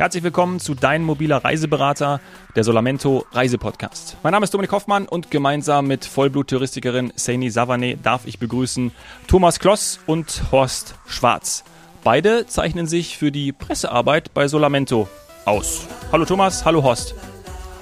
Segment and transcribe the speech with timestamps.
[0.00, 2.22] Herzlich willkommen zu Dein mobiler Reiseberater,
[2.56, 4.16] der Solamento Reisepodcast.
[4.22, 8.92] Mein Name ist Dominik Hoffmann und gemeinsam mit Vollblut-Touristikerin Saini Savane darf ich begrüßen
[9.26, 11.64] Thomas Kloss und Horst Schwarz.
[12.02, 15.06] Beide zeichnen sich für die Pressearbeit bei Solamento
[15.44, 15.86] aus.
[16.10, 17.14] Hallo Thomas, hallo Horst.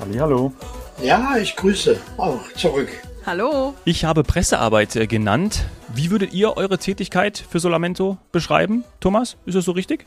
[0.00, 0.52] Hallo.
[1.00, 2.88] Ja, ich grüße auch zurück.
[3.26, 3.74] Hallo.
[3.84, 5.66] Ich habe Pressearbeit äh, genannt.
[5.94, 8.82] Wie würdet ihr eure Tätigkeit für Solamento beschreiben?
[8.98, 10.06] Thomas, ist das so richtig?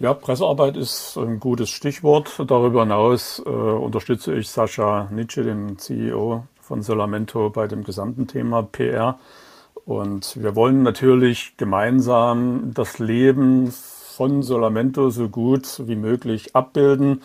[0.00, 2.40] Ja, Pressearbeit ist ein gutes Stichwort.
[2.46, 8.62] Darüber hinaus äh, unterstütze ich Sascha Nitsche, den CEO von Solamento, bei dem gesamten Thema
[8.62, 9.18] PR.
[9.86, 17.22] Und wir wollen natürlich gemeinsam das Leben von Solamento so gut wie möglich abbilden,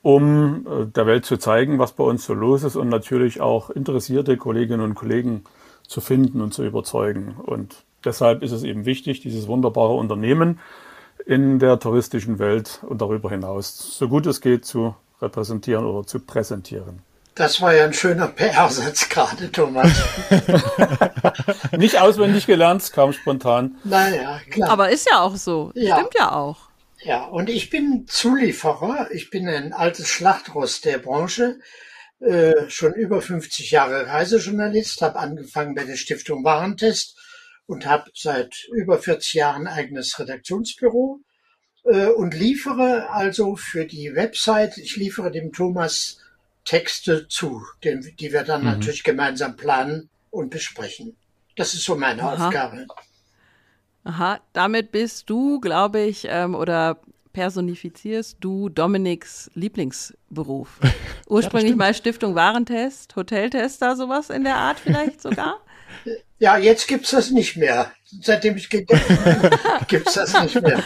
[0.00, 3.68] um äh, der Welt zu zeigen, was bei uns so los ist und natürlich auch
[3.68, 5.44] interessierte Kolleginnen und Kollegen
[5.86, 7.34] zu finden und zu überzeugen.
[7.44, 10.58] Und deshalb ist es eben wichtig, dieses wunderbare Unternehmen,
[11.26, 16.20] in der touristischen Welt und darüber hinaus so gut es geht zu repräsentieren oder zu
[16.20, 17.02] präsentieren.
[17.34, 19.90] Das war ja ein schöner PR-Satz gerade, Thomas.
[21.76, 23.76] Nicht auswendig gelernt, es kam spontan.
[23.82, 24.70] Naja, klar.
[24.70, 25.72] Aber ist ja auch so.
[25.74, 25.96] Ja.
[25.96, 26.58] Stimmt ja auch.
[27.02, 29.08] Ja, und ich bin Zulieferer.
[29.10, 31.58] Ich bin ein altes Schlachtross der Branche.
[32.20, 37.18] Äh, schon über 50 Jahre Reisejournalist, habe angefangen bei der Stiftung Warentest
[37.66, 41.20] und habe seit über 40 Jahren ein eigenes Redaktionsbüro
[41.84, 46.18] äh, und liefere also für die Website, ich liefere dem Thomas
[46.64, 48.68] Texte zu, den, die wir dann mhm.
[48.68, 51.16] natürlich gemeinsam planen und besprechen.
[51.56, 52.46] Das ist so meine Aha.
[52.46, 52.86] Aufgabe.
[54.04, 57.00] Aha, damit bist du, glaube ich, ähm, oder
[57.32, 60.80] personifizierst du Dominiks Lieblingsberuf.
[61.28, 65.60] Ursprünglich ja, mal Stiftung Warentest, Hoteltester, sowas in der Art vielleicht sogar?
[66.38, 67.92] Ja, jetzt gibt's das nicht mehr.
[68.20, 69.00] Seitdem ich gegangen
[69.40, 69.50] bin,
[69.88, 70.82] gibt's das nicht mehr.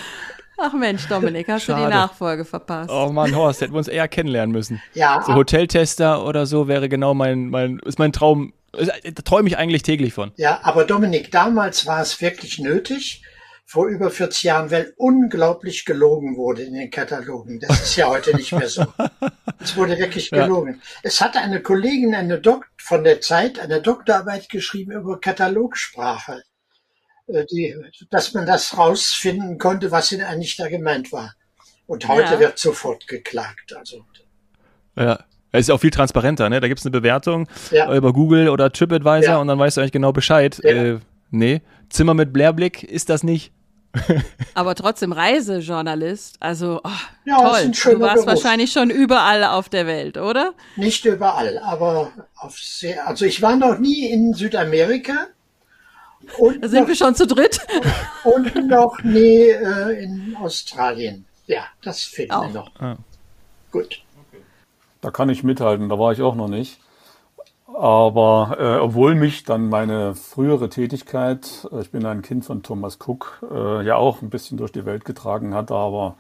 [0.61, 1.83] Ach Mensch, Dominik, hast Schade.
[1.83, 2.91] du die Nachfolge verpasst?
[2.91, 4.83] Oh Mann, Horst, hätten wir uns eher kennenlernen müssen.
[4.95, 5.23] Ja.
[5.25, 8.53] So Hoteltester oder so wäre genau mein, mein, ist mein Traum.
[8.73, 10.33] Da träume ich eigentlich täglich von.
[10.37, 13.23] Ja, aber Dominik, damals war es wirklich nötig,
[13.69, 17.61] vor über 40 Jahren, weil unglaublich gelogen wurde in den Katalogen.
[17.61, 18.87] Das ist ja heute nicht mehr so.
[19.61, 20.75] Es wurde wirklich gelogen.
[20.75, 21.01] Ja.
[21.03, 26.45] Es hatte eine Kollegin, eine Dok von der Zeit, eine Doktorarbeit geschrieben über Katalogsprache,
[27.27, 27.77] äh, die,
[28.09, 31.35] dass man das rausfinden konnte, was denn eigentlich da gemeint war.
[31.87, 32.41] Und heute ja.
[32.41, 33.75] wird sofort geklagt.
[33.77, 34.03] Also.
[34.97, 35.25] Ja.
[35.53, 36.61] Es ist auch viel transparenter, ne?
[36.61, 37.95] Da gibt es eine Bewertung ja.
[37.95, 39.37] über Google oder TripAdvisor ja.
[39.39, 40.59] und dann weißt du eigentlich genau Bescheid.
[40.63, 40.71] Ja.
[40.71, 40.99] Äh,
[41.31, 43.53] nee, Zimmer mit Blairblick ist das nicht.
[44.55, 46.91] Aber trotzdem Reisejournalist, also oh,
[47.25, 47.71] ja, toll.
[47.71, 48.27] du warst Beruf.
[48.27, 50.53] wahrscheinlich schon überall auf der Welt, oder?
[50.77, 55.29] Nicht überall, aber auf sehr, also ich war noch nie in Südamerika.
[56.37, 57.61] Und da sind noch, wir schon zu dritt.
[58.25, 61.25] Und, und noch nie äh, in Australien.
[61.47, 62.47] Ja, das fehlt auch.
[62.47, 62.71] mir noch.
[62.81, 62.97] Ah.
[63.73, 64.03] Gut.
[65.01, 66.79] Da kann ich mithalten, da war ich auch noch nicht.
[67.75, 72.99] Aber äh, obwohl mich dann meine frühere Tätigkeit, äh, ich bin ein Kind von Thomas
[73.07, 76.17] Cook, äh, ja auch ein bisschen durch die Welt getragen hat, aber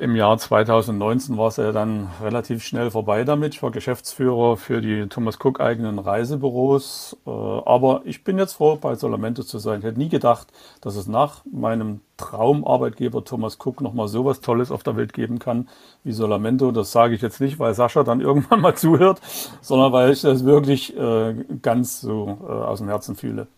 [0.00, 3.54] im Jahr 2019 war es ja dann relativ schnell vorbei damit.
[3.54, 7.18] Ich war Geschäftsführer für die Thomas Cook eigenen Reisebüros.
[7.26, 9.80] Äh, aber ich bin jetzt froh, bei Solamente zu sein.
[9.80, 10.48] Ich hätte nie gedacht,
[10.80, 15.38] dass es nach meinem Traumarbeitgeber Thomas Cook nochmal so was Tolles auf der Welt geben
[15.38, 15.68] kann
[16.02, 16.72] wie Solamento.
[16.72, 19.20] Das sage ich jetzt nicht, weil Sascha dann irgendwann mal zuhört,
[19.60, 23.48] sondern weil ich das wirklich äh, ganz so äh, aus dem Herzen fühle.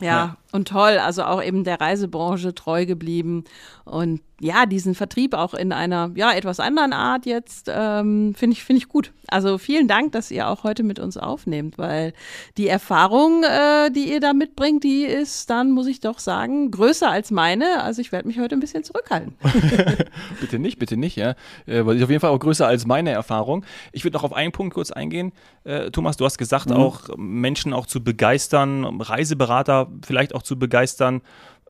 [0.00, 3.44] Ja, ja, und toll, also auch eben der Reisebranche treu geblieben
[3.84, 8.64] und ja, diesen Vertrieb auch in einer ja etwas anderen Art jetzt ähm, finde ich
[8.64, 9.12] finde ich gut.
[9.28, 12.12] Also vielen Dank, dass ihr auch heute mit uns aufnehmt, weil
[12.58, 17.10] die Erfahrung, äh, die ihr da mitbringt, die ist dann muss ich doch sagen größer
[17.10, 17.82] als meine.
[17.82, 19.34] Also ich werde mich heute ein bisschen zurückhalten.
[20.40, 21.30] bitte nicht, bitte nicht, ja,
[21.66, 23.64] äh, weil ist auf jeden Fall auch größer als meine Erfahrung.
[23.92, 25.32] Ich würde noch auf einen Punkt kurz eingehen.
[25.64, 26.76] Äh, Thomas, du hast gesagt, mhm.
[26.76, 31.20] auch Menschen auch zu begeistern, Reiseberater vielleicht auch zu begeistern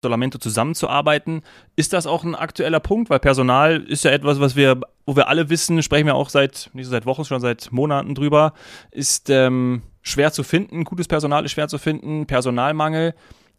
[0.03, 1.42] Solamento zusammenzuarbeiten.
[1.75, 3.10] Ist das auch ein aktueller Punkt?
[3.10, 6.71] Weil Personal ist ja etwas, was wir, wo wir alle wissen, sprechen wir auch seit,
[6.74, 8.53] nicht so seit Wochen, schon seit Monaten drüber,
[8.91, 10.84] ist ähm, schwer zu finden.
[10.84, 12.27] Gutes Personal ist schwer zu finden.
[12.27, 13.15] Personalmangel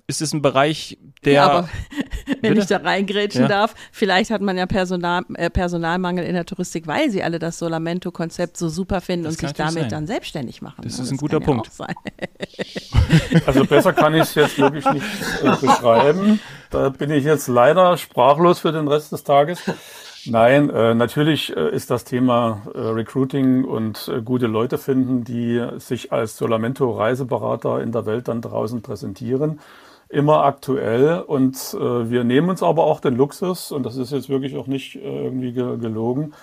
[0.07, 1.33] ist es ein Bereich, der.
[1.33, 1.69] Ja, aber
[2.41, 2.59] wenn Bitte?
[2.61, 3.47] ich da reingrätschen ja.
[3.47, 7.59] darf, vielleicht hat man ja Personal, äh, Personalmangel in der Touristik, weil sie alle das
[7.59, 9.89] Solamento-Konzept so super finden das und sich damit sein.
[9.89, 10.81] dann selbstständig machen.
[10.83, 11.69] Das, das ist ein guter Punkt.
[13.45, 15.05] also besser kann ich es jetzt wirklich nicht
[15.43, 16.39] äh, beschreiben.
[16.69, 19.59] Da bin ich jetzt leider sprachlos für den Rest des Tages.
[20.25, 25.65] Nein, äh, natürlich äh, ist das Thema äh, Recruiting und äh, gute Leute finden, die
[25.77, 29.59] sich als Solamento Reiseberater in der Welt dann draußen präsentieren
[30.09, 34.29] immer aktuell und äh, wir nehmen uns aber auch den Luxus, und das ist jetzt
[34.29, 36.33] wirklich auch nicht äh, irgendwie ge gelogen,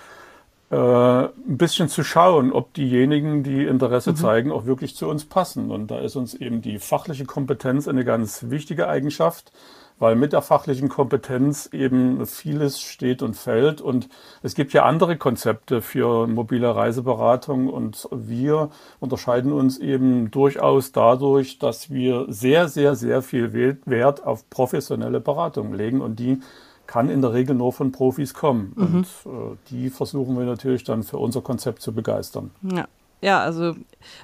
[0.71, 4.15] äh, ein bisschen zu schauen, ob diejenigen, die Interesse mhm.
[4.15, 5.71] zeigen, auch wirklich zu uns passen.
[5.71, 9.51] Und da ist uns eben die fachliche Kompetenz eine ganz wichtige Eigenschaft
[9.99, 13.81] weil mit der fachlichen Kompetenz eben vieles steht und fällt.
[13.81, 14.09] Und
[14.43, 18.69] es gibt ja andere Konzepte für mobile Reiseberatung und wir
[18.99, 23.53] unterscheiden uns eben durchaus dadurch, dass wir sehr, sehr, sehr viel
[23.85, 26.39] Wert auf professionelle Beratung legen und die
[26.87, 28.73] kann in der Regel nur von Profis kommen.
[28.75, 28.83] Mhm.
[28.83, 32.51] Und äh, die versuchen wir natürlich dann für unser Konzept zu begeistern.
[32.61, 32.87] Ja.
[33.21, 33.73] Ja, also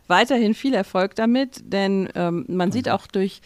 [0.08, 3.42] weiterhin viel Erfolg damit, denn ähm, man sieht auch durch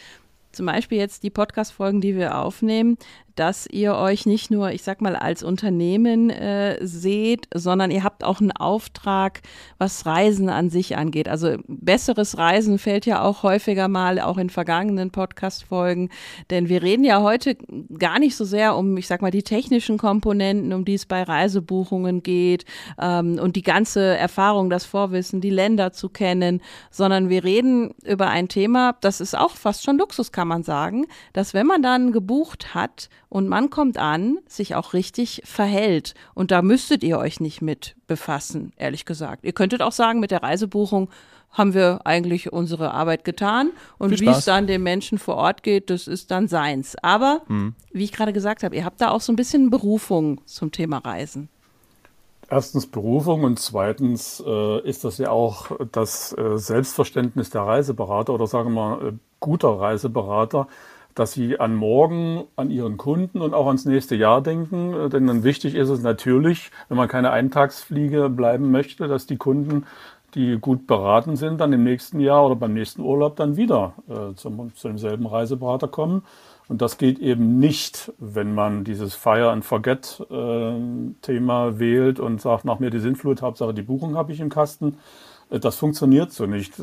[0.55, 2.97] zum Beispiel jetzt die Podcast-Folgen, die wir aufnehmen,
[3.35, 8.23] dass ihr euch nicht nur, ich sag mal, als Unternehmen äh, seht, sondern ihr habt
[8.23, 9.41] auch einen Auftrag,
[9.77, 11.27] was Reisen an sich angeht.
[11.27, 16.09] Also besseres Reisen fällt ja auch häufiger mal, auch in vergangenen Podcast-Folgen.
[16.49, 17.57] Denn wir reden ja heute
[17.97, 21.23] gar nicht so sehr um, ich sag mal, die technischen Komponenten, um die es bei
[21.23, 22.65] Reisebuchungen geht
[22.99, 28.29] ähm, und die ganze Erfahrung, das Vorwissen, die Länder zu kennen, sondern wir reden über
[28.29, 32.11] ein Thema, das ist auch fast schon Luxus, kann man sagen, dass wenn man dann
[32.11, 36.13] gebucht hat und man kommt an, sich auch richtig verhält.
[36.33, 39.43] Und da müsstet ihr euch nicht mit befassen, ehrlich gesagt.
[39.43, 41.09] Ihr könntet auch sagen, mit der Reisebuchung
[41.51, 43.71] haben wir eigentlich unsere Arbeit getan.
[43.97, 46.95] Und wie es dann dem Menschen vor Ort geht, das ist dann seins.
[47.01, 47.75] Aber, mhm.
[47.91, 50.97] wie ich gerade gesagt habe, ihr habt da auch so ein bisschen Berufung zum Thema
[50.97, 51.49] Reisen.
[52.47, 58.45] Erstens Berufung und zweitens äh, ist das ja auch das äh, Selbstverständnis der Reiseberater oder
[58.45, 60.67] sagen wir mal äh, guter Reiseberater,
[61.15, 64.93] dass sie an morgen, an ihren Kunden und auch ans nächste Jahr denken.
[64.93, 69.37] Äh, denn dann wichtig ist es natürlich, wenn man keine Eintagsfliege bleiben möchte, dass die
[69.37, 69.85] Kunden,
[70.35, 74.35] die gut beraten sind, dann im nächsten Jahr oder beim nächsten Urlaub dann wieder äh,
[74.35, 76.23] zum, zu demselben Reiseberater kommen.
[76.67, 80.73] Und das geht eben nicht, wenn man dieses Fire and Forget äh,
[81.21, 84.97] Thema wählt und sagt, nach mir die Sintflut, Hauptsache die Buchung habe ich im Kasten.
[85.49, 86.73] Äh, das funktioniert so nicht.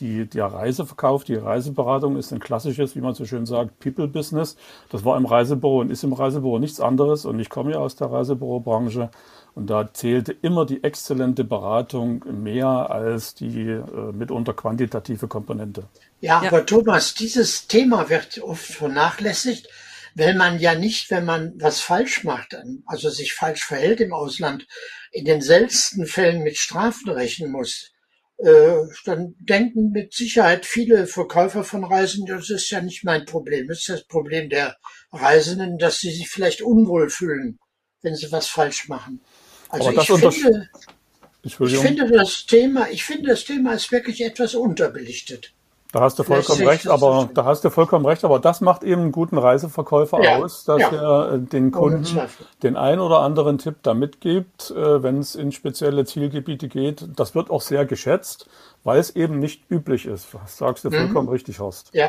[0.00, 4.56] Die, der Reiseverkauf, die Reiseberatung ist ein klassisches, wie man so schön sagt, People-Business.
[4.90, 7.24] Das war im Reisebüro und ist im Reisebüro nichts anderes.
[7.24, 9.10] Und ich komme ja aus der Reisebürobranche.
[9.54, 15.84] Und da zählte immer die exzellente Beratung mehr als die äh, mitunter quantitative Komponente.
[16.20, 19.68] Ja, ja, aber Thomas, dieses Thema wird oft vernachlässigt,
[20.14, 22.56] weil man ja nicht, wenn man was falsch macht,
[22.86, 24.66] also sich falsch verhält im Ausland,
[25.10, 27.92] in den seltensten Fällen mit Strafen rechnen muss.
[28.38, 33.66] Äh, dann denken mit Sicherheit viele Verkäufer von Reisen, das ist ja nicht mein Problem,
[33.66, 34.76] das ist das Problem der
[35.10, 37.58] Reisenden, dass sie sich vielleicht unwohl fühlen,
[38.00, 39.20] wenn sie was falsch machen.
[39.70, 40.68] Also ich finde,
[41.42, 45.52] ich finde das Thema, ich finde das Thema ist wirklich etwas unterbelichtet.
[45.90, 49.02] Da hast du vollkommen recht, aber da hast du vollkommen recht, aber das macht eben
[49.02, 50.90] einen guten Reiseverkäufer ja, aus, dass ja.
[50.90, 52.20] er äh, den Kunden
[52.62, 57.08] den ein oder anderen Tipp da mitgibt, äh, wenn es in spezielle Zielgebiete geht.
[57.16, 58.50] Das wird auch sehr geschätzt,
[58.84, 60.28] weil es eben nicht üblich ist.
[60.34, 60.94] Das sagst du mhm.
[60.94, 61.88] vollkommen richtig, Horst.
[61.94, 62.08] Ja.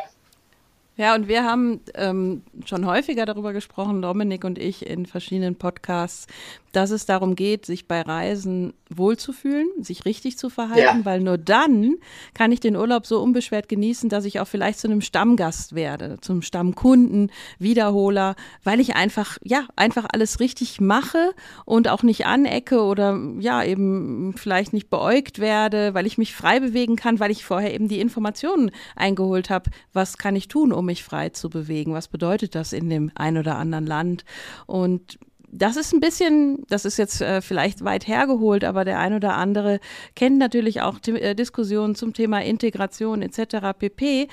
[1.00, 6.26] Ja, und wir haben ähm, schon häufiger darüber gesprochen, Dominik und ich, in verschiedenen Podcasts,
[6.72, 11.04] dass es darum geht, sich bei Reisen wohlzufühlen, sich richtig zu verhalten, ja.
[11.04, 11.96] weil nur dann
[12.34, 16.18] kann ich den Urlaub so unbeschwert genießen, dass ich auch vielleicht zu einem Stammgast werde,
[16.20, 21.32] zum Stammkunden, Wiederholer, weil ich einfach, ja, einfach alles richtig mache
[21.64, 26.60] und auch nicht anecke oder ja, eben vielleicht nicht beäugt werde, weil ich mich frei
[26.60, 30.89] bewegen kann, weil ich vorher eben die Informationen eingeholt habe, was kann ich tun, um
[30.90, 34.24] mich frei zu bewegen, was bedeutet das in dem ein oder anderen Land
[34.66, 35.18] und
[35.52, 39.34] das ist ein bisschen, das ist jetzt äh, vielleicht weit hergeholt, aber der ein oder
[39.34, 39.80] andere
[40.14, 43.76] kennt natürlich auch äh, Diskussionen zum Thema Integration etc.
[43.76, 44.28] pp.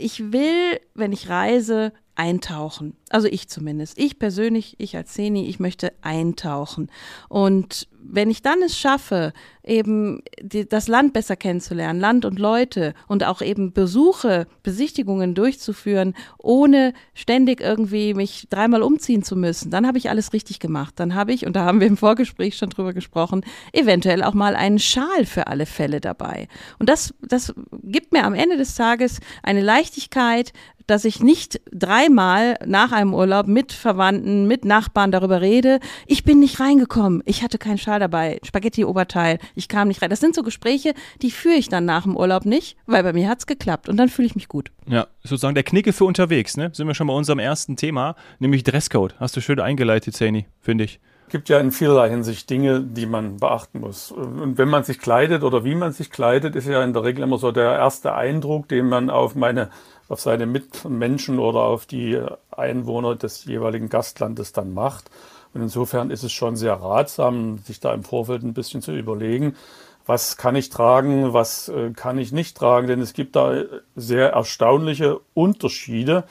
[0.00, 2.94] Ich will, wenn ich reise, eintauchen.
[3.10, 3.98] Also ich zumindest.
[3.98, 6.90] Ich persönlich, ich als Seni, ich möchte eintauchen.
[7.28, 9.32] Und wenn ich dann es schaffe,
[9.64, 16.14] eben die, das Land besser kennenzulernen, Land und Leute und auch eben Besuche, Besichtigungen durchzuführen,
[16.38, 20.94] ohne ständig irgendwie mich dreimal umziehen zu müssen, dann habe ich alles richtig gemacht.
[20.96, 24.56] Dann habe ich, und da haben wir im Vorgespräch schon drüber gesprochen, eventuell auch mal
[24.56, 26.48] einen Schal für alle Fälle dabei.
[26.78, 30.52] Und das, das gibt mir am Ende des Tages eine Leichtigkeit,
[30.86, 36.40] dass ich nicht dreimal nach einem Urlaub mit Verwandten, mit Nachbarn darüber rede, ich bin
[36.40, 40.10] nicht reingekommen, ich hatte keinen Schal dabei, Spaghetti-Oberteil, ich kam nicht rein.
[40.10, 43.28] Das sind so Gespräche, die führe ich dann nach dem Urlaub nicht, weil bei mir
[43.28, 44.70] hat es geklappt und dann fühle ich mich gut.
[44.86, 46.70] Ja, sozusagen der Knicke für unterwegs, ne?
[46.74, 49.14] Sind wir schon bei unserem ersten Thema, nämlich Dresscode.
[49.18, 51.00] Hast du schön eingeleitet, Zeni, finde ich.
[51.32, 54.12] Gibt ja in vielerlei Hinsicht Dinge, die man beachten muss.
[54.12, 57.24] Und wenn man sich kleidet oder wie man sich kleidet, ist ja in der Regel
[57.24, 59.70] immer so der erste Eindruck, den man auf meine,
[60.08, 65.10] auf seine Mitmenschen oder auf die Einwohner des jeweiligen Gastlandes dann macht.
[65.54, 69.56] Und insofern ist es schon sehr ratsam, sich da im Vorfeld ein bisschen zu überlegen,
[70.04, 73.54] was kann ich tragen, was äh, kann ich nicht tragen, denn es gibt da
[73.96, 76.24] sehr erstaunliche Unterschiede.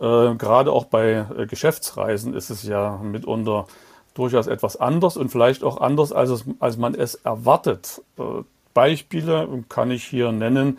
[0.00, 3.66] Äh, gerade auch bei äh, Geschäftsreisen ist es ja mitunter
[4.18, 8.02] durchaus etwas anders und vielleicht auch anders, als, es, als man es erwartet.
[8.18, 8.22] Äh,
[8.74, 10.78] Beispiele kann ich hier nennen,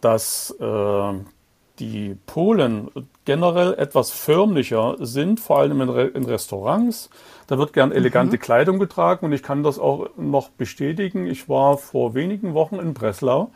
[0.00, 1.12] dass äh,
[1.78, 2.90] die Polen
[3.24, 7.10] generell etwas förmlicher sind, vor allem in, Re in Restaurants.
[7.46, 8.40] Da wird gern elegante mhm.
[8.40, 11.26] Kleidung getragen und ich kann das auch noch bestätigen.
[11.26, 13.50] Ich war vor wenigen Wochen in Breslau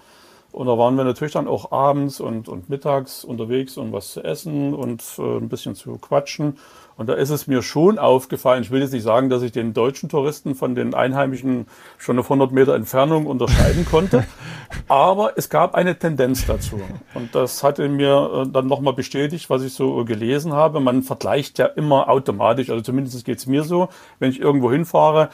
[0.53, 4.23] und da waren wir natürlich dann auch abends und, und mittags unterwegs, um was zu
[4.23, 6.59] essen und äh, ein bisschen zu quatschen.
[6.97, 9.75] Und da ist es mir schon aufgefallen, ich will jetzt nicht sagen, dass ich den
[9.75, 11.67] deutschen Touristen von den Einheimischen
[11.99, 14.25] schon auf 100 Meter Entfernung unterscheiden konnte,
[14.89, 16.81] aber es gab eine Tendenz dazu.
[17.15, 20.81] Und das hatte mir äh, dann nochmal bestätigt, was ich so gelesen habe.
[20.81, 25.31] Man vergleicht ja immer automatisch, also zumindest geht es mir so, wenn ich irgendwo hinfahre,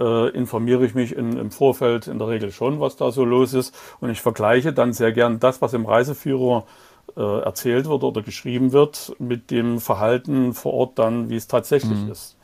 [0.00, 3.54] äh, informiere ich mich in, im Vorfeld in der Regel schon, was da so los
[3.54, 3.74] ist.
[4.00, 6.64] Und ich vergleiche dann sehr gern das, was im Reiseführer
[7.16, 11.98] äh, erzählt wird oder geschrieben wird, mit dem Verhalten vor Ort dann, wie es tatsächlich
[11.98, 12.10] mhm.
[12.10, 12.36] ist.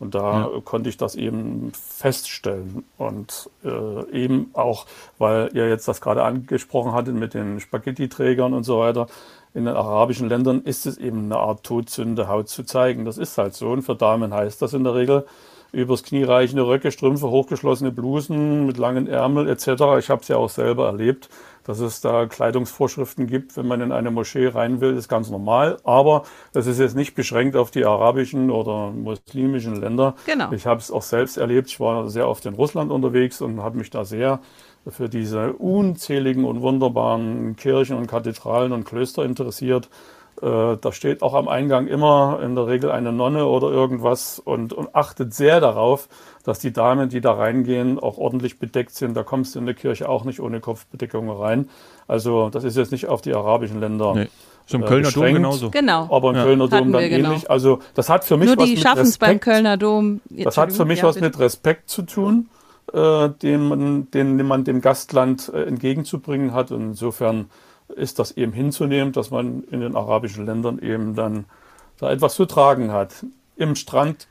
[0.00, 0.60] Und da ja.
[0.64, 2.84] konnte ich das eben feststellen.
[2.98, 4.86] Und äh, eben auch,
[5.18, 9.08] weil ihr jetzt das gerade angesprochen hattet mit den Spaghetti-Trägern und so weiter,
[9.54, 13.04] in den arabischen Ländern ist es eben eine Art Todsünde, Haut zu zeigen.
[13.04, 13.70] Das ist halt so.
[13.70, 15.26] Und für Damen heißt das in der Regel,
[15.72, 19.66] übers Knie reichende Röcke, Strümpfe, hochgeschlossene Blusen mit langen Ärmel etc.
[19.98, 21.28] Ich habe es ja auch selber erlebt,
[21.68, 25.76] dass es da Kleidungsvorschriften gibt, wenn man in eine Moschee rein will, ist ganz normal.
[25.84, 26.22] Aber
[26.54, 30.14] das ist jetzt nicht beschränkt auf die arabischen oder muslimischen Länder.
[30.24, 30.50] Genau.
[30.52, 31.68] Ich habe es auch selbst erlebt.
[31.68, 34.40] Ich war sehr oft in Russland unterwegs und habe mich da sehr
[34.86, 39.90] für diese unzähligen und wunderbaren Kirchen und Kathedralen und Klöster interessiert
[40.40, 44.94] da steht auch am Eingang immer in der Regel eine Nonne oder irgendwas und, und,
[44.94, 46.08] achtet sehr darauf,
[46.44, 49.16] dass die Damen, die da reingehen, auch ordentlich bedeckt sind.
[49.16, 51.68] Da kommst du in der Kirche auch nicht ohne Kopfbedeckung rein.
[52.06, 54.14] Also das ist jetzt nicht auf die arabischen Länder.
[54.14, 54.28] Nee.
[54.66, 55.70] Zum äh, Kölner Dom genauso.
[55.70, 56.08] Genau.
[56.14, 56.44] Aber im ja.
[56.44, 57.30] Kölner Dom dann genau.
[57.30, 57.50] ähnlich.
[57.50, 60.20] Also das hat für mich Nur was die mit schaffen es beim Kölner Dom.
[60.28, 61.26] Das hat für mich ja, was bitte.
[61.26, 62.48] mit Respekt zu tun,
[62.92, 66.70] äh, den, man, den man dem Gastland äh, entgegenzubringen hat.
[66.70, 67.50] Und insofern
[67.98, 71.44] ist das eben hinzunehmen, dass man in den arabischen Ländern eben dann
[71.98, 73.26] da etwas zu tragen hat.
[73.56, 73.74] Im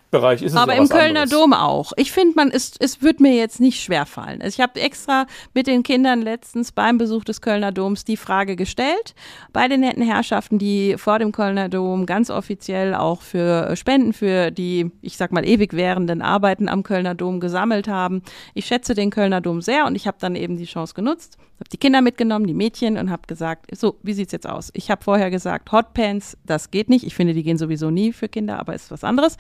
[0.08, 1.30] Strandbereich ist es Aber ja im Kölner anderes.
[1.30, 1.92] Dom auch.
[1.98, 4.42] Ich finde, man ist, es wird mir jetzt nicht schwerfallen.
[4.42, 8.56] Also ich habe extra mit den Kindern letztens beim Besuch des Kölner Doms die Frage
[8.56, 9.16] gestellt.
[9.54, 14.52] Bei den netten Herrschaften, die vor dem Kölner Dom ganz offiziell auch für Spenden für
[14.52, 18.22] die, ich sag mal, ewig währenden Arbeiten am Kölner Dom gesammelt haben.
[18.54, 21.70] Ich schätze den Kölner Dom sehr und ich habe dann eben die Chance genutzt habe
[21.70, 24.70] die Kinder mitgenommen, die Mädchen und habe gesagt, so, wie sieht's jetzt aus?
[24.74, 27.04] Ich habe vorher gesagt, Hotpants, das geht nicht.
[27.04, 29.38] Ich finde, die gehen sowieso nie für Kinder, aber ist was anderes.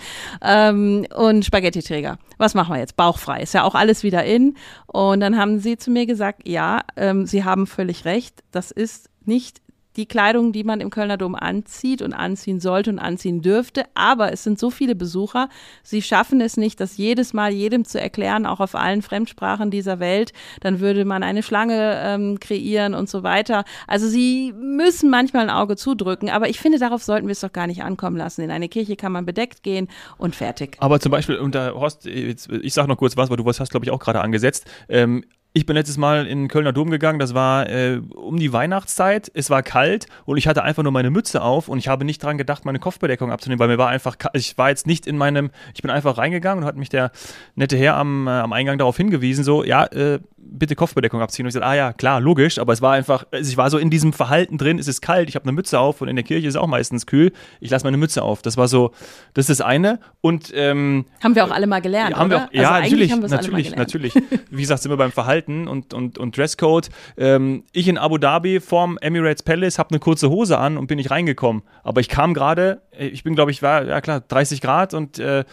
[0.57, 2.17] Ähm, und Spaghetti-Träger.
[2.37, 2.95] Was machen wir jetzt?
[2.95, 3.41] Bauchfrei.
[3.41, 4.55] Ist ja auch alles wieder in.
[4.87, 8.43] Und dann haben sie zu mir gesagt, ja, ähm, sie haben völlig recht.
[8.51, 9.61] Das ist nicht
[9.97, 13.85] die Kleidung, die man im Kölner Dom anzieht und anziehen sollte und anziehen dürfte.
[13.95, 15.49] Aber es sind so viele Besucher,
[15.83, 19.99] sie schaffen es nicht, das jedes Mal jedem zu erklären, auch auf allen Fremdsprachen dieser
[19.99, 20.33] Welt.
[20.61, 23.65] Dann würde man eine Schlange ähm, kreieren und so weiter.
[23.87, 27.51] Also sie müssen manchmal ein Auge zudrücken, aber ich finde, darauf sollten wir es doch
[27.51, 28.41] gar nicht ankommen lassen.
[28.41, 29.87] In eine Kirche kann man bedeckt gehen
[30.17, 30.77] und fertig.
[30.79, 33.85] Aber zum Beispiel unter Horst, ich sage noch kurz was, weil du was hast, glaube
[33.85, 34.65] ich, auch gerade angesetzt.
[34.89, 35.23] Ähm,
[35.57, 39.31] ich bin letztes Mal in den Kölner Dom gegangen, das war äh, um die Weihnachtszeit,
[39.33, 42.21] es war kalt und ich hatte einfach nur meine Mütze auf und ich habe nicht
[42.21, 45.49] daran gedacht, meine Kopfbedeckung abzunehmen, weil mir war einfach, ich war jetzt nicht in meinem,
[45.73, 47.11] ich bin einfach reingegangen und hat mich der
[47.55, 51.45] nette Herr am, äh, am Eingang darauf hingewiesen, so, ja, äh, bitte Kopfbedeckung abziehen.
[51.45, 53.77] Und ich sagte, ah ja, klar, logisch, aber es war einfach, also ich war so
[53.77, 56.23] in diesem Verhalten drin, es ist kalt, ich habe eine Mütze auf und in der
[56.23, 58.41] Kirche ist es auch meistens kühl, ich lasse meine Mütze auf.
[58.41, 58.91] Das war so,
[59.33, 59.99] das ist das eine.
[60.21, 62.49] Und ähm, haben wir auch alle mal gelernt, haben oder?
[62.51, 64.13] Wir auch, ja, also natürlich, natürlich, natürlich.
[64.49, 66.89] Wie gesagt, sind wir beim Verhalten und, und, und Dresscode.
[67.17, 70.97] Ähm, ich in Abu Dhabi vorm Emirates Palace habe eine kurze Hose an und bin
[70.97, 71.63] nicht reingekommen.
[71.83, 75.43] Aber ich kam gerade, ich bin, glaube ich, war, ja klar, 30 Grad und äh,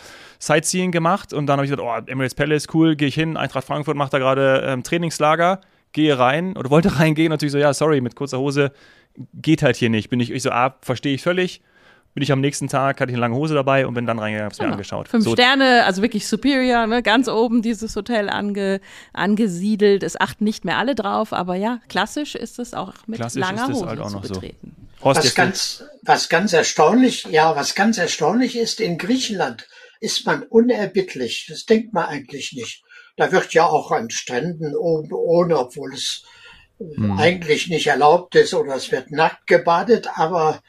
[0.47, 3.67] Sightseeing gemacht und dann habe ich gesagt, oh, Emirates Palace, cool, gehe ich hin, Eintracht
[3.67, 5.61] Frankfurt macht da gerade ähm, Trainingslager,
[5.93, 8.73] gehe rein oder wollte reingehen, natürlich so, ja, sorry, mit kurzer Hose
[9.35, 10.11] geht halt hier nicht.
[10.11, 11.63] Bin ich, ich so, ah, verstehe ich völlig.
[12.15, 14.47] Bin ich am nächsten Tag, hatte ich eine lange Hose dabei und bin dann reingegangen,
[14.47, 14.75] hab's mir genau.
[14.75, 15.09] angeschaut.
[15.09, 15.33] Fünf so.
[15.33, 17.03] Sterne, also wirklich superior, ne?
[17.03, 18.81] ganz oben dieses Hotel ange,
[19.13, 20.05] angesiedelt.
[20.05, 23.67] Es achten nicht mehr alle drauf, aber ja, klassisch ist es auch mit klassisch langer
[23.67, 24.77] Hose halt auch noch zu betreten.
[25.01, 25.07] So.
[25.07, 29.67] was, ganz, was ganz erstaunlich, ja, was ganz erstaunlich ist in Griechenland,
[30.05, 31.47] ist man unerbittlich.
[31.49, 32.85] Das denkt man eigentlich nicht.
[33.17, 36.25] Da wird ja auch an Stränden oben ohne, obwohl es
[36.79, 37.19] hm.
[37.19, 40.63] eigentlich nicht erlaubt ist oder es wird nackt gebadet, aber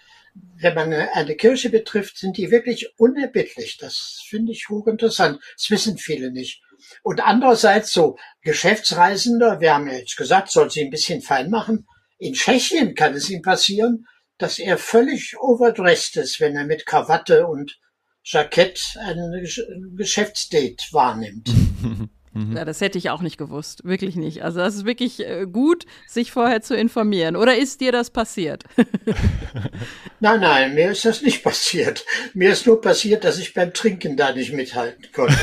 [0.58, 3.78] wenn man eine Kirche betrifft, sind die wirklich unerbittlich.
[3.78, 5.40] Das finde ich hochinteressant.
[5.56, 6.62] Das wissen viele nicht.
[7.04, 11.88] Und andererseits so Geschäftsreisender, wir haben ja jetzt gesagt, soll sie ein bisschen fein machen.
[12.18, 17.48] In Tschechien kann es ihm passieren, dass er völlig overdressed ist, wenn er mit Krawatte
[17.48, 17.78] und
[18.26, 19.48] Jackett ein
[19.96, 21.48] Geschäftsdate wahrnimmt.
[21.82, 22.10] Mhm.
[22.54, 23.86] Ja, das hätte ich auch nicht gewusst.
[23.86, 24.44] Wirklich nicht.
[24.44, 27.38] Also das ist wirklich äh, gut, sich vorher zu informieren.
[27.38, 28.66] Oder ist dir das passiert?
[30.20, 32.04] nein, nein, mir ist das nicht passiert.
[32.34, 35.38] Mir ist nur passiert, dass ich beim Trinken da nicht mithalten konnte.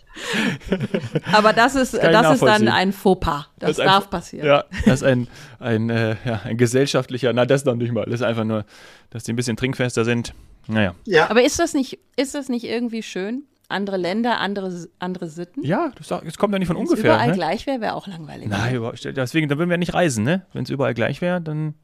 [1.32, 3.46] Aber das ist, das ist dann ein Fauxpas.
[3.58, 4.46] Das, das darf ein, passieren.
[4.46, 5.26] Ja, das ist ein,
[5.58, 8.04] ein, äh, ja, ein gesellschaftlicher, na das noch nicht mal.
[8.04, 8.64] Das ist einfach nur,
[9.10, 10.32] dass die ein bisschen trinkfester sind.
[10.68, 10.94] Naja.
[11.04, 11.30] Ja.
[11.30, 13.44] Aber ist das nicht, ist das nicht irgendwie schön?
[13.68, 15.64] andere Länder, andere, andere Sitten.
[15.64, 17.12] Ja, das, das kommt ja nicht von Wenn's ungefähr.
[17.12, 17.34] Wenn überall ne?
[17.34, 18.48] gleich wäre, wäre auch langweilig.
[18.48, 18.80] Nein,
[19.16, 20.46] deswegen, da würden wir nicht reisen, ne?
[20.52, 21.74] Wenn es überall gleich wäre, dann.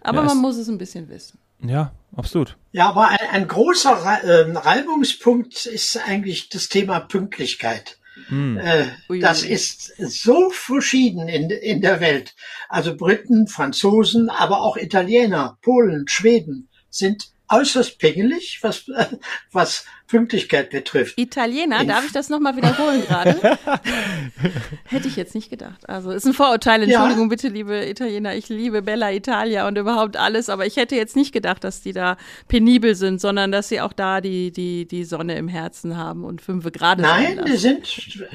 [0.00, 1.38] Aber ja, man muss es ein bisschen wissen.
[1.60, 2.56] Ja, absolut.
[2.72, 3.90] Ja, aber ein, ein großer
[4.22, 7.98] äh, Reibungspunkt ist eigentlich das Thema Pünktlichkeit.
[8.28, 8.58] Hm.
[8.58, 8.86] Äh,
[9.20, 12.34] das ist so verschieden in, in der Welt.
[12.68, 18.90] Also Briten, Franzosen, aber auch Italiener, Polen, Schweden sind äußerst pingelig, was,
[19.52, 21.18] was Pünktlichkeit betrifft.
[21.18, 23.38] Italiener, darf ich das nochmal wiederholen gerade?
[24.84, 25.88] Hätte ich jetzt nicht gedacht.
[25.88, 27.28] Also ist ein Vorurteil, Entschuldigung ja.
[27.28, 31.32] bitte, liebe Italiener, ich liebe Bella Italia und überhaupt alles, aber ich hätte jetzt nicht
[31.32, 32.16] gedacht, dass die da
[32.48, 36.40] penibel sind, sondern dass sie auch da die, die, die Sonne im Herzen haben und
[36.40, 36.98] fünf Grad.
[36.98, 37.86] Nein, die sind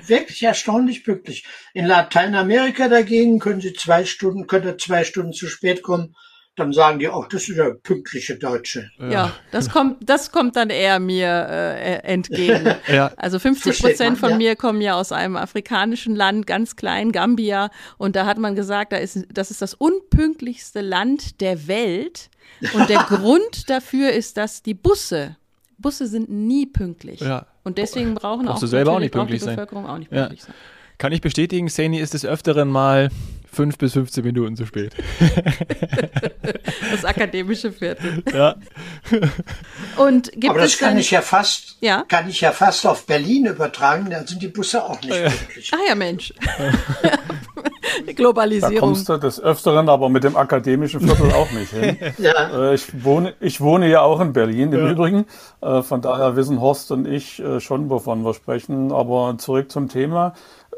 [0.08, 1.44] wirklich erstaunlich pünktlich.
[1.74, 6.16] In Lateinamerika dagegen können sie zwei Stunden, könnte zwei Stunden zu spät kommen
[6.56, 8.92] dann sagen die auch, das ist ja pünktliche Deutsche.
[9.00, 12.76] Ja, ja das kommt, das kommt dann eher mir äh, entgegen.
[12.88, 13.12] ja.
[13.18, 14.38] Also 50 Prozent von ja.
[14.38, 17.72] mir kommen ja aus einem afrikanischen Land, ganz klein, Gambia.
[17.98, 22.30] Und da hat man gesagt, da ist, das ist das unpünktlichste Land der Welt.
[22.74, 25.38] Und der Grund dafür ist, dass die Busse,
[25.80, 27.22] Busse sind nie pünktlich.
[27.22, 27.48] Ja.
[27.64, 29.92] Und deswegen brauchen auch, du selber auch nicht pünktlich die Bevölkerung sein.
[29.92, 30.54] auch nicht pünktlich sein.
[31.00, 33.10] Kann ich bestätigen, Sani ist des Öfteren mal
[33.54, 34.94] fünf bis 15 Minuten zu spät.
[36.92, 38.24] das akademische Viertel.
[38.34, 38.56] Ja.
[39.98, 42.04] Und gibt Aber das kann ich ja fast, ja?
[42.08, 45.72] kann ich ja fast auf Berlin übertragen, da sind die Busse auch nicht pünktlich.
[45.74, 46.34] Ah ja, Mensch.
[48.16, 48.76] Globalisierung.
[48.76, 51.98] Da kommst du des Öfteren, aber mit dem akademischen Viertel auch nicht hin.
[52.18, 52.70] ja.
[52.72, 54.92] Äh, ich, wohne, ich wohne ja auch in Berlin im ja.
[54.92, 55.26] Übrigen.
[55.62, 58.92] Äh, von daher wissen Horst und ich äh, schon, wovon wir sprechen.
[58.92, 60.34] Aber zurück zum Thema.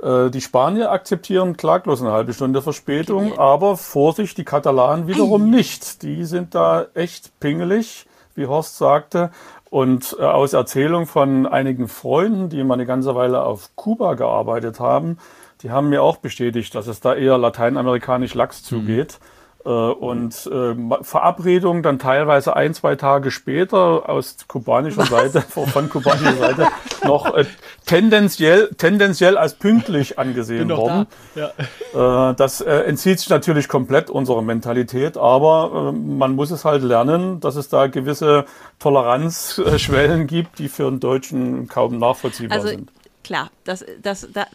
[0.06, 3.40] Äh, die Spanier akzeptieren klaglos eine halbe Stunde Verspätung, okay.
[3.40, 6.04] aber Vorsicht, die Katalanen wiederum nicht.
[6.04, 9.32] Die sind da echt pingelig, wie Horst sagte.
[9.72, 14.80] Und äh, aus Erzählung von einigen Freunden, die mal eine ganze Weile auf Kuba gearbeitet
[14.80, 15.18] haben,
[15.62, 18.66] die haben mir auch bestätigt, dass es da eher lateinamerikanisch Lachs mhm.
[18.66, 19.20] zugeht.
[19.20, 19.35] Mhm.
[19.66, 25.10] Äh, und äh, Verabredungen dann teilweise ein, zwei Tage später aus kubanischer Was?
[25.10, 26.68] Seite, von kubanischer Seite
[27.04, 27.46] noch äh,
[27.86, 31.08] tendenziell, tendenziell als pünktlich angesehen worden.
[31.34, 31.52] Da.
[31.94, 32.30] Ja.
[32.30, 36.84] Äh, das äh, entzieht sich natürlich komplett unserer Mentalität, aber äh, man muss es halt
[36.84, 38.46] lernen, dass es da gewisse
[38.78, 42.92] Toleranzschwellen gibt, die für einen Deutschen kaum nachvollziehbar also, sind.
[43.24, 44.46] Klar, das, das, das,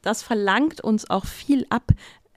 [0.00, 1.82] das verlangt uns auch viel ab,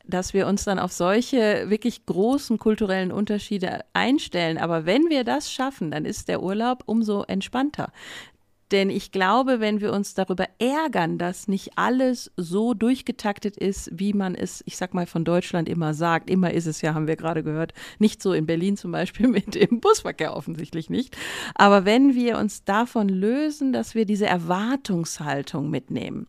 [0.07, 4.57] dass wir uns dann auf solche wirklich großen kulturellen Unterschiede einstellen.
[4.57, 7.91] Aber wenn wir das schaffen, dann ist der Urlaub umso entspannter.
[8.71, 14.11] Denn ich glaube, wenn wir uns darüber ärgern, dass nicht alles so durchgetaktet ist, wie
[14.11, 17.15] man es, ich sag mal, von Deutschland immer sagt, immer ist es ja, haben wir
[17.15, 21.15] gerade gehört, nicht so in Berlin zum Beispiel mit dem Busverkehr offensichtlich nicht.
[21.55, 26.27] Aber wenn wir uns davon lösen, dass wir diese Erwartungshaltung mitnehmen,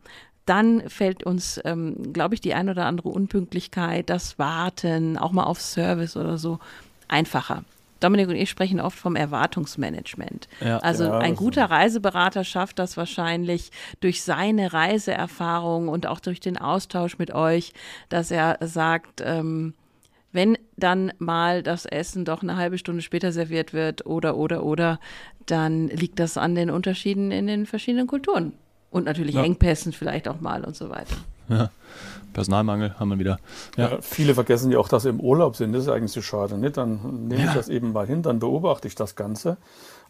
[0.48, 5.44] dann fällt uns, ähm, glaube ich, die ein oder andere Unpünktlichkeit, das Warten, auch mal
[5.44, 6.58] auf Service oder so,
[7.08, 7.64] einfacher.
[8.00, 10.48] Dominik und ich sprechen oft vom Erwartungsmanagement.
[10.60, 16.38] Ja, also ja, ein guter Reiseberater schafft das wahrscheinlich durch seine Reiseerfahrung und auch durch
[16.38, 17.72] den Austausch mit euch,
[18.08, 19.74] dass er sagt, ähm,
[20.30, 25.00] wenn dann mal das Essen doch eine halbe Stunde später serviert wird oder oder oder,
[25.46, 28.52] dann liegt das an den Unterschieden in den verschiedenen Kulturen.
[28.90, 29.42] Und natürlich ja.
[29.42, 31.16] Engpässen vielleicht auch mal und so weiter.
[31.48, 31.70] Ja.
[32.32, 33.38] Personalmangel haben wir wieder.
[33.76, 33.90] Ja.
[33.90, 33.98] ja.
[34.00, 35.72] viele vergessen ja auch, dass sie im Urlaub sind.
[35.72, 36.56] Das ist eigentlich so schade.
[36.56, 36.76] Nicht?
[36.76, 39.56] Dann nehme ich das eben mal hin, dann beobachte ich das Ganze.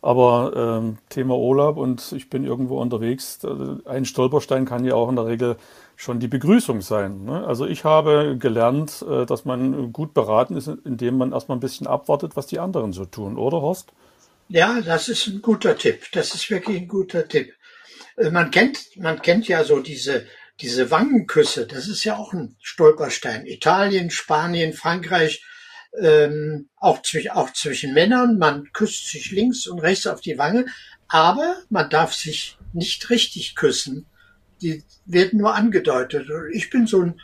[0.01, 5.09] Aber ähm, Thema Urlaub und ich bin irgendwo unterwegs, äh, ein Stolperstein kann ja auch
[5.09, 5.57] in der Regel
[5.97, 7.25] schon die Begrüßung sein.
[7.25, 7.45] Ne?
[7.45, 11.89] Also ich habe gelernt, äh, dass man gut beraten ist, indem man erstmal ein bisschen
[11.89, 13.93] abwartet, was die anderen so tun, oder Horst?
[14.49, 16.05] Ja, das ist ein guter Tipp.
[16.13, 17.53] Das ist wirklich ein guter Tipp.
[18.19, 20.27] Äh, man kennt, man kennt ja so diese,
[20.61, 21.67] diese Wangenküsse.
[21.67, 23.47] Das ist ja auch ein Stolperstein.
[23.47, 25.45] Italien, Spanien, Frankreich,
[26.01, 28.39] ähm, auch, zwischen, auch zwischen Männern.
[28.39, 30.67] Man küsst sich links und rechts auf die Wange.
[31.09, 34.07] Aber man darf sich nicht richtig küssen.
[34.61, 36.29] Die werden nur angedeutet.
[36.53, 37.21] Ich bin so ein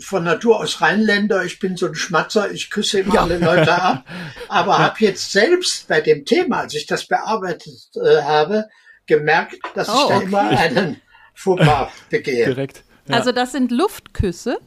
[0.00, 3.22] von Natur aus Rheinländer, ich bin so ein Schmatzer, ich küsse immer ja.
[3.22, 4.06] alle Leute ab,
[4.48, 8.68] aber habe jetzt selbst bei dem Thema, als ich das bearbeitet äh, habe,
[9.06, 10.24] gemerkt, dass oh, ich da okay.
[10.24, 11.00] immer einen
[11.34, 12.46] Fauxpas begehe.
[12.46, 12.84] Direkt.
[13.08, 13.16] Ja.
[13.16, 14.58] Also das sind Luftküsse?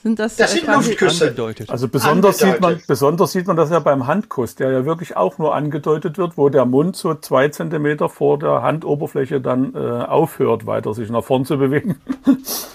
[0.00, 1.24] Sind das, das sind Luftküsse.
[1.24, 1.70] Angedeutet.
[1.70, 2.60] Also besonders angedeutet.
[2.60, 6.18] sieht, man, besonders sieht man das ja beim Handkuss, der ja wirklich auch nur angedeutet
[6.18, 11.10] wird, wo der Mund so zwei Zentimeter vor der Handoberfläche dann äh, aufhört, weiter sich
[11.10, 11.96] nach vorn zu bewegen.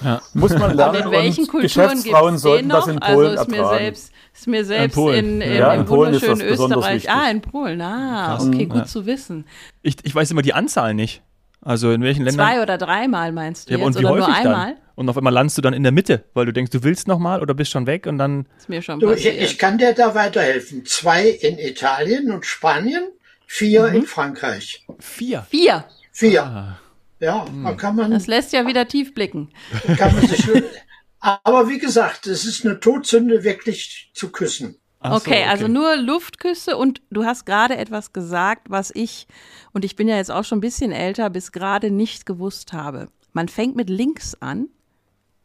[0.04, 0.22] Ja.
[0.34, 0.98] Muss man lernen.
[0.98, 4.66] Aber in welchen Kulturen Geschäftsfrauen sollten das in Polen also ist mir selbst, ist mir
[4.66, 7.10] selbst in, in, in, ja, in im wunderschönen Österreich.
[7.10, 7.80] Ah, in Polen.
[7.80, 8.86] Ah, okay, gut ja.
[8.86, 9.46] zu wissen.
[9.82, 11.22] Ich, ich weiß immer die Anzahl nicht.
[11.66, 12.48] Also in welchen Ländern?
[12.48, 13.88] Zwei oder dreimal meinst du ja, jetzt?
[13.88, 14.74] Und wie oder häufig nur einmal?
[14.74, 14.78] Dann?
[14.96, 17.42] Und auf einmal landest du dann in der Mitte, weil du denkst, du willst nochmal
[17.42, 18.48] oder bist schon weg und dann.
[18.58, 20.86] Ist mir schon du, ich, ich, kann dir da weiterhelfen.
[20.86, 23.04] Zwei in Italien und Spanien,
[23.48, 23.96] vier mhm.
[23.96, 24.86] in Frankreich.
[25.00, 25.48] Vier?
[25.50, 25.86] Vier.
[26.12, 26.44] Vier.
[26.44, 26.80] Ah.
[27.20, 27.64] Ja, mhm.
[27.64, 28.12] da kann man.
[28.12, 29.50] Das lässt ja wieder tief blicken.
[29.98, 30.46] Kann man sich,
[31.20, 34.76] aber wie gesagt, es ist eine Todsünde, wirklich zu küssen.
[35.04, 39.28] Okay, so, okay, also nur Luftküsse und du hast gerade etwas gesagt, was ich,
[39.74, 43.10] und ich bin ja jetzt auch schon ein bisschen älter, bis gerade nicht gewusst habe.
[43.34, 44.70] Man fängt mit links an.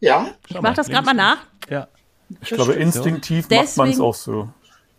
[0.00, 0.28] Ja.
[0.46, 1.38] Ich mache das gerade mal nach.
[1.68, 1.88] Ja.
[2.42, 4.48] Ich glaube, instinktiv Deswegen, macht man es auch so.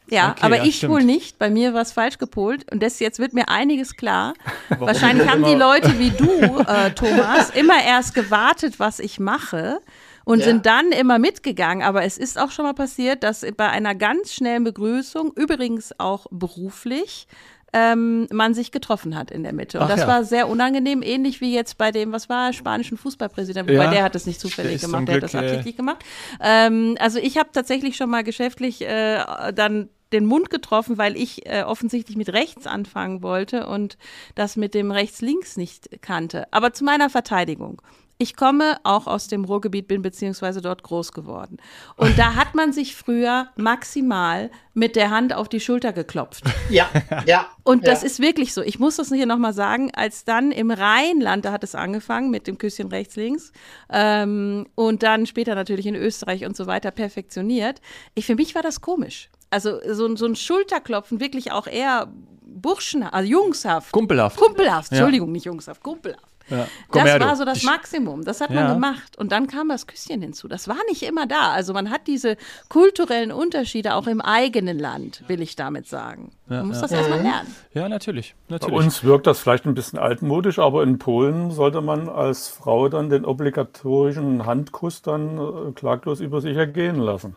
[0.09, 0.93] Ja, okay, aber ja, ich stimmt.
[0.93, 1.37] wohl nicht.
[1.37, 2.69] Bei mir war es falsch gepolt.
[2.71, 4.33] Und das, jetzt wird mir einiges klar.
[4.79, 9.81] Wahrscheinlich haben die Leute wie du, äh, Thomas, immer erst gewartet, was ich mache
[10.29, 10.45] und ja.
[10.45, 11.83] sind dann immer mitgegangen.
[11.83, 16.27] Aber es ist auch schon mal passiert, dass bei einer ganz schnellen Begrüßung, übrigens auch
[16.29, 17.27] beruflich,
[17.73, 19.79] ähm, man sich getroffen hat in der Mitte.
[19.79, 20.07] Und Ach das ja.
[20.07, 23.89] war sehr unangenehm, ähnlich wie jetzt bei dem, was war, spanischen Fußballpräsident, wobei ja.
[23.89, 26.05] der hat das nicht zufällig der gemacht, der Glück, hat das absichtlich äh gemacht.
[26.41, 31.47] Ähm, also ich habe tatsächlich schon mal geschäftlich äh, dann den Mund getroffen, weil ich
[31.47, 33.97] äh, offensichtlich mit rechts anfangen wollte und
[34.35, 36.45] das mit dem rechts-links nicht kannte.
[36.51, 37.81] Aber zu meiner Verteidigung.
[38.21, 41.55] Ich komme auch aus dem Ruhrgebiet, bin beziehungsweise dort groß geworden.
[41.95, 46.43] Und da hat man sich früher maximal mit der Hand auf die Schulter geklopft.
[46.69, 46.89] Ja,
[47.25, 47.47] ja.
[47.63, 48.07] Und das ja.
[48.07, 48.61] ist wirklich so.
[48.61, 52.45] Ich muss das hier nochmal sagen, als dann im Rheinland, da hat es angefangen mit
[52.45, 53.53] dem Küsschen rechts, links,
[53.89, 57.79] ähm, und dann später natürlich in Österreich und so weiter perfektioniert.
[58.15, 59.29] Ich, für mich war das komisch.
[59.49, 62.07] Also so, so ein Schulterklopfen, wirklich auch eher
[62.41, 63.91] Burschen, also jungshaft.
[63.91, 64.37] Kumpelhaft.
[64.37, 65.33] Kumpelhaft, Entschuldigung, ja.
[65.33, 66.29] nicht jungshaft, kumpelhaft.
[66.49, 66.67] Ja.
[66.91, 68.23] Das war so das Maximum.
[68.23, 68.73] Das hat man ja.
[68.73, 69.17] gemacht.
[69.17, 70.47] Und dann kam das Küsschen hinzu.
[70.47, 71.51] Das war nicht immer da.
[71.51, 72.37] Also man hat diese
[72.69, 76.31] kulturellen Unterschiede auch im eigenen Land, will ich damit sagen.
[76.47, 77.55] Man muss das erstmal lernen.
[77.73, 78.75] Ja, natürlich, natürlich.
[78.75, 82.89] Bei uns wirkt das vielleicht ein bisschen altmodisch, aber in Polen sollte man als Frau
[82.89, 87.35] dann den obligatorischen Handkuss dann äh, klaglos über sich ergehen lassen.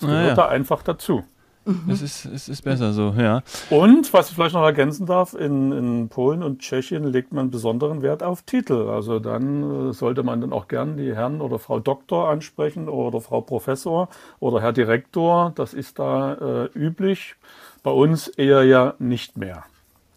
[0.00, 1.24] Das gehört da einfach dazu.
[1.64, 1.90] Mhm.
[1.90, 3.42] Es, ist, es ist besser so, ja.
[3.70, 8.02] Und, was ich vielleicht noch ergänzen darf, in, in Polen und Tschechien legt man besonderen
[8.02, 8.88] Wert auf Titel.
[8.88, 13.20] Also dann äh, sollte man dann auch gern die Herrn oder Frau Doktor ansprechen oder
[13.20, 14.08] Frau Professor
[14.40, 15.52] oder Herr Direktor.
[15.54, 17.36] Das ist da äh, üblich.
[17.82, 19.64] Bei uns eher ja nicht mehr.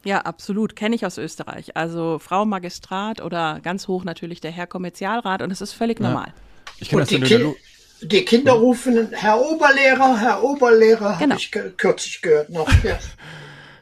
[0.03, 0.75] Ja, absolut.
[0.75, 1.75] Kenne ich aus Österreich.
[1.75, 6.07] Also Frau Magistrat oder ganz hoch natürlich der Herr Kommerzialrat und es ist völlig ja.
[6.07, 6.33] normal.
[6.79, 7.53] Ich kenne das in der
[8.01, 11.36] die Kinder rufen Herr Oberlehrer, Herr Oberlehrer, genau.
[11.36, 12.69] habe ich kürzlich gehört noch.
[12.83, 12.97] Ja.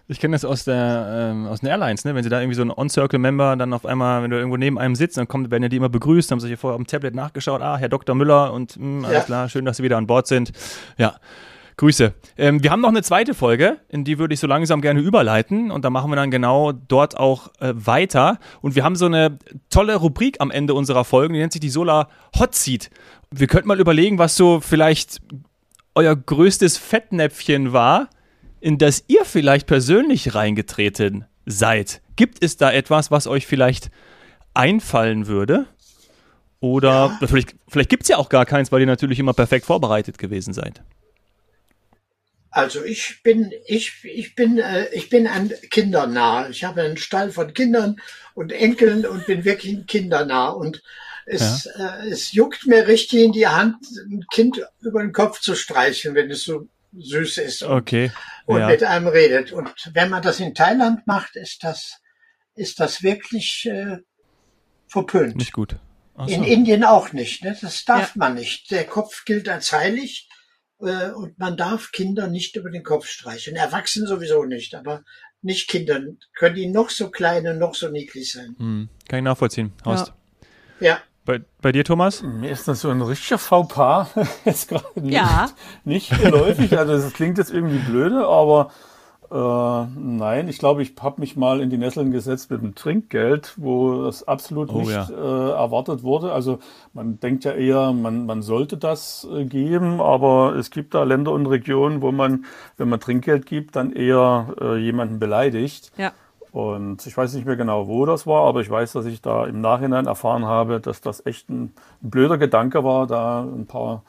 [0.07, 2.13] Ich kenne das aus der ähm, aus den Airlines, ne?
[2.13, 4.93] Wenn sie da irgendwie so ein On-Circle-Member dann auf einmal, wenn du irgendwo neben einem
[4.93, 7.77] sitzt, dann kommt, werden ja die immer begrüßt, haben sich vorher am Tablet nachgeschaut, ah,
[7.77, 8.13] Herr Dr.
[8.13, 9.23] Müller und mh, hm, alles ja.
[9.23, 10.51] klar, schön, dass Sie wieder an Bord sind.
[10.97, 11.15] Ja.
[11.77, 12.13] Grüße.
[12.37, 15.71] Ähm, wir haben noch eine zweite Folge, in die würde ich so langsam gerne überleiten
[15.71, 18.37] und da machen wir dann genau dort auch äh, weiter.
[18.61, 21.69] Und wir haben so eine tolle Rubrik am Ende unserer Folgen, die nennt sich die
[21.69, 22.07] Solar
[22.39, 22.89] Hot Seat
[23.39, 25.21] wir könnten mal überlegen, was so vielleicht
[25.93, 28.09] euer größtes Fettnäpfchen war,
[28.59, 32.01] in das ihr vielleicht persönlich reingetreten seid.
[32.15, 33.91] Gibt es da etwas, was euch vielleicht
[34.53, 35.67] einfallen würde?
[36.59, 37.27] Oder ja.
[37.27, 40.53] vielleicht, vielleicht gibt es ja auch gar keins, weil ihr natürlich immer perfekt vorbereitet gewesen
[40.53, 40.81] seid.
[42.49, 46.47] Also ich bin, ich, ich bin, äh, ich bin ein Kindernah.
[46.49, 47.97] Ich habe einen Stall von Kindern
[48.33, 50.49] und Enkeln und bin wirklich kindernah.
[50.49, 50.81] Und
[51.25, 51.97] es, ja.
[52.03, 53.77] äh, es juckt mir richtig in die Hand,
[54.09, 58.11] ein Kind über den Kopf zu streicheln, wenn es so süß ist und, okay.
[58.45, 58.67] und ja.
[58.67, 59.51] mit einem redet.
[59.51, 61.99] Und wenn man das in Thailand macht, ist das,
[62.55, 63.97] ist das wirklich äh,
[64.87, 65.35] verpönt.
[65.35, 65.77] Nicht gut.
[66.17, 66.23] So.
[66.25, 67.43] In Indien auch nicht.
[67.43, 67.57] Ne?
[67.59, 68.19] Das darf ja.
[68.19, 68.71] man nicht.
[68.71, 70.29] Der Kopf gilt als heilig
[70.79, 73.57] äh, und man darf Kinder nicht über den Kopf streicheln.
[73.57, 75.03] Erwachsene sowieso nicht, aber
[75.41, 76.17] nicht Kindern.
[76.37, 78.55] Können die noch so klein und noch so niedlich sein.
[78.57, 79.73] Hm, kann ich nachvollziehen.
[79.83, 80.13] Horst.
[80.79, 81.01] Ja.
[81.25, 82.21] Bei, bei dir, Thomas?
[82.21, 84.09] Mir ist das so ein richtiger Fauxpas
[84.45, 85.47] jetzt gerade nicht, Ja.
[85.83, 86.77] nicht geläufig.
[86.77, 88.69] Also das klingt jetzt irgendwie blöde, aber
[89.31, 93.53] äh, nein, ich glaube, ich habe mich mal in die Nesseln gesetzt mit dem Trinkgeld,
[93.57, 95.07] wo das absolut Oh, nicht ja.
[95.09, 96.31] äh, erwartet wurde.
[96.31, 96.59] Also
[96.93, 101.31] man denkt ja eher, man, man sollte das äh, geben, aber es gibt da Länder
[101.31, 102.45] und Regionen, wo man,
[102.77, 105.91] wenn man Trinkgeld gibt, dann eher äh, jemanden beleidigt.
[105.97, 106.11] Ja.
[106.55, 109.45] Und ich weiß nicht mehr genau, wo das war, aber ich weiß, dass ich da
[109.45, 114.03] im Nachhinein erfahren habe, dass das echt ein, blöder Gedanke war, da ein paar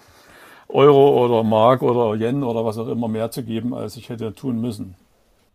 [0.68, 4.32] Euro oder Mark oder Yen oder was auch immer mehr zu geben, als ich hätte
[4.32, 4.94] tun müssen.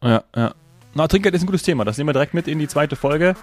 [0.04, 0.52] Ja, ja.
[0.94, 1.86] Na, Trinkgeld ist ein gutes Thema.
[1.86, 3.36] Das nehmen wir direkt mit in die zweite Folge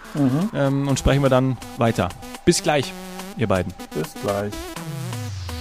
[0.54, 2.11] ähm, und sprechen wir dann weiter.
[2.44, 2.92] Bis gleich,
[3.38, 3.72] ihr beiden.
[3.94, 4.52] Bis gleich.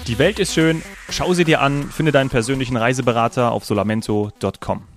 [0.08, 0.82] Die Welt ist schön.
[1.10, 1.84] Schau sie dir an.
[1.84, 4.97] Finde deinen persönlichen Reiseberater auf solamento.com.